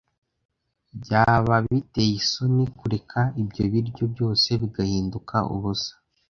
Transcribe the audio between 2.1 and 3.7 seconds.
isoni kureka ibyo